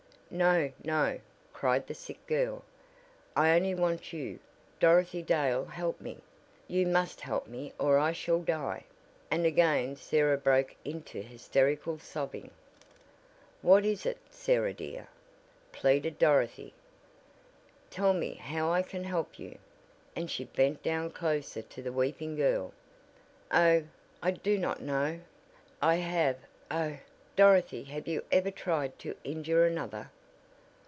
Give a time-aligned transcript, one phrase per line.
[0.33, 0.71] "No!
[0.81, 1.19] no!"
[1.51, 2.63] cried the sick girl.
[3.35, 4.39] "I only want you.
[4.79, 6.21] Dorothy Dale help me
[6.69, 8.85] you must help me or I shall die,"
[9.29, 12.49] and again Sarah broke into hysterical sobbing.
[13.61, 15.09] "What is it, Sarah dear?"
[15.73, 16.73] pleaded Dorothy.
[17.89, 19.57] "Tell me how I can help you,"
[20.15, 22.71] and she bent down closer to the weeping girl.
[23.51, 23.83] "Oh,
[24.23, 25.19] I do not know.
[25.81, 26.37] I have
[26.71, 26.99] Oh,
[27.35, 30.09] Dorothy have you ever tried to injure another?"